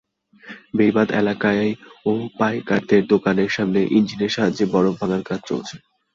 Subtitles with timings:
[0.77, 1.67] বেড়িবাঁধ এলাকায়
[2.05, 5.75] ও পাইকারদের দোকানের সামনে ইঞ্জিনের সাহায্যে বরফ ভাঙার কাজ চলছে।